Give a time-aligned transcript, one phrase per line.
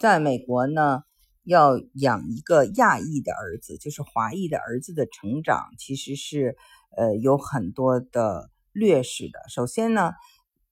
[0.00, 1.02] 在美国呢，
[1.44, 6.56] 要养一个亚裔的儿子，就是华裔的儿子的成长，其实是
[6.96, 9.38] 呃有很多的劣势的。
[9.50, 10.12] 首先呢，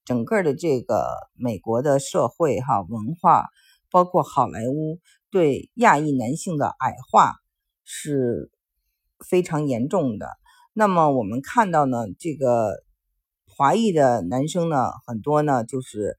[0.06, 3.44] 整个的这个美国的社会哈文化，
[3.90, 4.98] 包括好莱坞
[5.30, 7.34] 对亚裔男性的矮化
[7.84, 8.50] 是
[9.18, 10.38] 非常严重的。
[10.72, 12.82] 那么我们看到呢，这个
[13.46, 16.16] 华裔的男生呢，很多呢就是。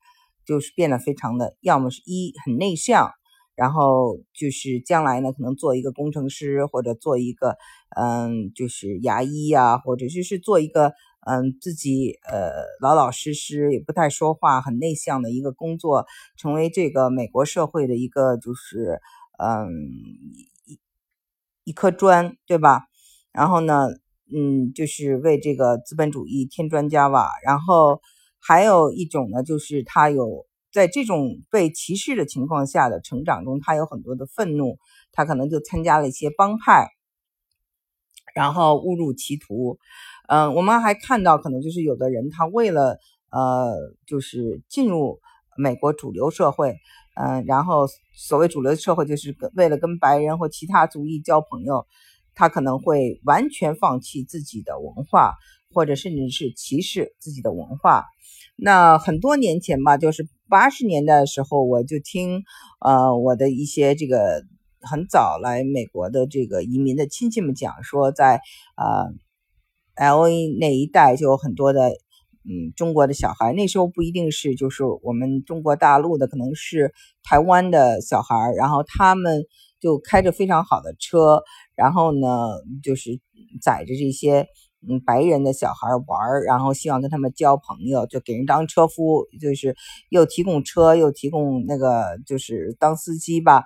[0.50, 3.12] 就是变得非常的，要么是一很内向，
[3.54, 7.56] 然后就是将来呢可能做一个工程师，或者做一个
[7.96, 10.94] 嗯就是牙医呀，或者就是做一个
[11.30, 12.50] 嗯自己呃
[12.82, 19.00] 老老实实也不太说话，很内向的一个工作，成为这个美国社会的一个就是
[19.38, 19.70] 嗯
[20.66, 20.80] 一
[21.66, 22.88] 一颗砖，对吧？
[23.32, 23.90] 然后呢，
[24.36, 28.02] 嗯，就是为这个资本主义添砖加瓦，然后。
[28.42, 34.78] 还有一种呢，就是他有在这种被歧视的情况下的成长中，他有很多的愤怒，
[35.12, 36.88] 他可能就参加了一些帮派，
[38.34, 39.78] 然后误入歧途。
[40.28, 42.98] 嗯，我们还看到，可能就是有的人他为了
[43.30, 43.76] 呃，
[44.08, 45.20] 就是进入
[45.58, 46.78] 美国主流社会，
[47.16, 51.86] 嗯，然后所谓主流社会就是为了跟白人或其他族裔交朋友，
[52.36, 55.36] 他可能会完全放弃自己的文化。
[55.72, 58.04] 或者甚至是歧视自己的文化。
[58.62, 62.44] 那很多年前吧，就是八十年代的时候，我就听
[62.82, 64.44] 呃我的一些这个
[64.82, 68.42] 很早来美国的这个移民的亲戚们讲说，在
[68.76, 69.14] 呃
[69.96, 71.90] L A 那一带就有很多的
[72.44, 76.94] 嗯中国的小孩，那时候不一定是就是我们中国大陆的，可能是
[77.24, 79.46] 台湾的小孩，然后他们
[79.80, 81.44] 就开着非常好的车，
[81.76, 82.28] 然后呢
[82.84, 83.22] 就是
[83.62, 84.48] 载着这些。
[84.88, 89.76] 嗯，白人的小孩玩然后希望跟他们交朋友，就给人当车夫，就是
[90.10, 93.66] 又提供车，又提供那个，就是当司机吧。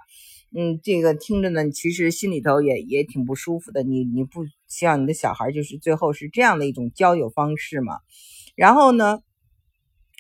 [0.55, 3.83] 嗯，这个听着呢，其实心里头也也挺不舒服的。
[3.83, 7.97] 你你不希望你的小孩就是最后是这样的一种交友方式嘛？
[8.55, 9.19] 然后呢，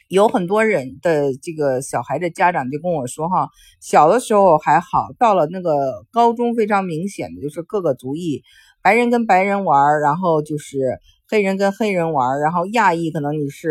[0.07, 8.43] 有很多人的这个小孩的家长就跟我说，哈，小的时候还好，到了那个高中，非常明显的就是各个族裔。
[8.83, 10.99] 白人跟白人玩，然后就是
[11.29, 13.69] 黑人跟黑人玩，然后亚裔可能你是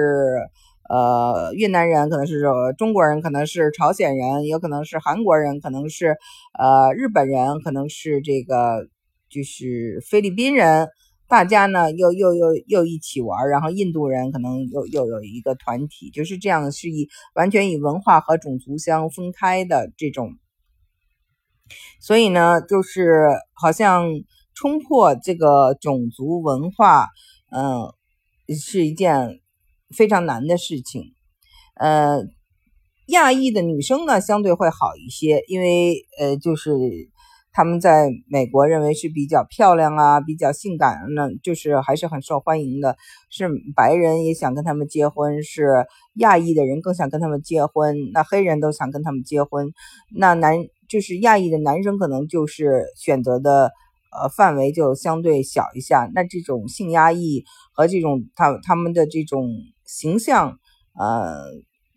[0.88, 2.42] 呃越南人，可能是
[2.78, 6.16] 中国人，可能是朝鲜人，有可能是韩国人，可能是
[6.58, 8.88] 呃日本人，可能是这个
[9.28, 10.88] 就是菲律宾人，
[11.28, 20.30] 大家呢又又又又一起玩，然后印度人可能又又有一个团体，就是这样是以完全以文化和种族相分开的这种，
[22.00, 24.06] 所以呢，就是好像。
[24.62, 27.08] 冲破这个种族文化，
[27.50, 27.92] 嗯，
[28.54, 29.40] 是一件
[29.90, 31.02] 非常难的事情。
[31.74, 32.20] 呃，
[33.08, 36.70] 亚裔的女生呢，相对会好一些，因为呃，就是
[37.52, 42.96] 他们在美国认为是比较漂亮啊，比较性感呢，就是还是很受欢迎的。
[43.30, 45.84] 是白人也想跟他们结婚，是
[46.14, 49.72] 亚裔的人更想跟他们结婚，那黑人都想跟他们结婚，
[50.14, 50.56] 那男
[50.88, 53.72] 就是亚裔的男生可能就是选择的。
[54.12, 56.10] 呃，范围就相对小一下。
[56.14, 59.48] 那这种性压抑和这种他他们的这种
[59.84, 60.58] 形象，
[60.98, 61.46] 呃，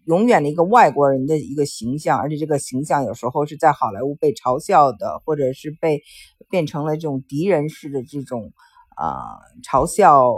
[0.05, 6.01] 永远的一个外国人的一个形象，而且这个形象有时候是在好莱坞被嘲笑的，或者是被
[6.49, 8.53] 变成了这种敌人式的这种
[8.95, 10.31] 啊嘲笑，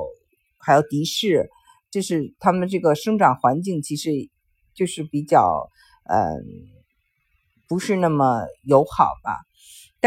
[0.57, 1.49] 还有敌视，
[1.91, 4.11] 就是他们这个生长环境其实
[4.73, 5.69] 就是比较
[6.05, 6.43] 嗯
[7.67, 9.46] 不是那么友好吧。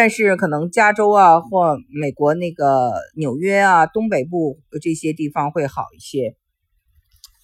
[0.01, 6.37] 但是可能加州啊，或美国那个纽约啊，东北部这些地方会好一些。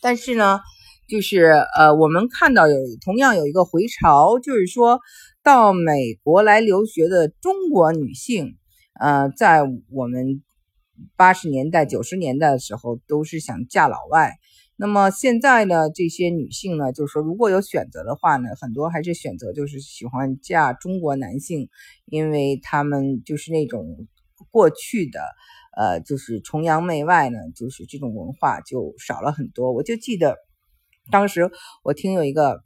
[0.00, 0.60] 但是呢，
[1.06, 2.74] 就是呃，我们看到有
[3.04, 5.00] 同样有一个回潮，就是说
[5.42, 8.56] 到美国来留学的中国女性，
[8.98, 9.60] 呃，在
[9.92, 10.42] 我们
[11.14, 14.32] 八十年代、九十年代的时候，都是想嫁老外。
[14.78, 21.70] 那么现在呢，这些女性呢，就是说，如果有选择的话呢，很多还是选择就是喜欢嫁中国男性，
[22.04, 24.06] 因为他们就是那种
[24.50, 25.20] 过去的，
[25.78, 29.72] 呃，就是崇洋媚外呢，就是这种文化就少了很多。
[29.72, 30.36] 我就记得
[31.10, 31.50] 当时
[31.82, 32.62] 我听有一个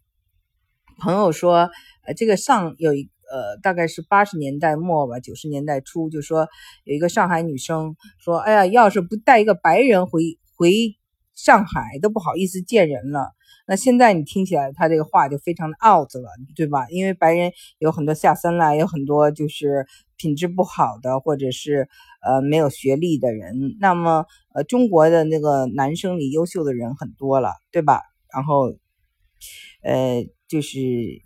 [0.98, 1.70] 朋友说，
[2.04, 6.48] 呃，这个上有一呃，大概是八十年代末吧，九十年代初，就说
[6.82, 10.22] 有一个上海女生说，哎呀，要是不带一个白人回
[10.56, 10.96] 回。
[11.34, 13.32] 上海都不好意思见人了，
[13.66, 16.86] 那现在你听起来他这个话就非常的 out 了，对吧？
[16.90, 19.86] 因为白人有很多下三滥，有很多就是
[20.16, 21.88] 品质不好的，或者是
[22.22, 23.76] 呃没有学历的人。
[23.80, 28.02] 那么呃中国的那个男生里优秀的人很多了，对吧？
[28.34, 28.74] 然后
[29.82, 30.78] 呃就是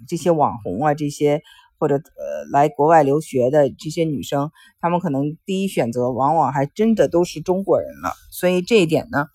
[0.06, 1.42] 这些网红啊，这些
[1.78, 8.12] 或者呃来国外留学的这些女生，她们可能第一选择往往还真的都是中国人了。
[8.30, 9.26] 所以这一点呢，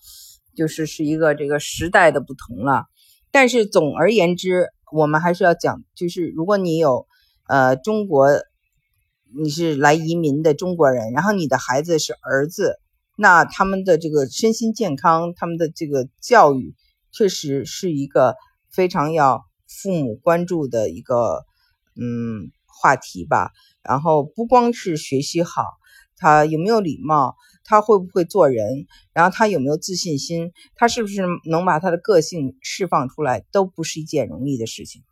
[0.54, 2.84] 就是是一个这个时代的不同了。
[3.30, 7.06] 但是总而言之，我们还是要讲，就是如果你有
[7.48, 8.28] 呃中国，
[9.32, 12.80] 你是来移民的中国人，然后你的孩子是儿子，
[13.16, 16.74] 那他们的这个身心健康，他们的这个教育，
[17.12, 18.34] 确实是一个
[18.68, 21.44] 非常要父母关注的一个
[21.94, 23.52] 嗯话题吧。
[23.82, 25.62] 然后不光是学习好，
[26.20, 27.34] 他有没有礼貌。
[27.62, 28.86] 他会不会做人？
[29.12, 30.50] 然后他有没有自信心？
[30.74, 33.44] 他是不是能把他的个性释放出来？
[33.52, 35.02] 都不是一件容易的事情。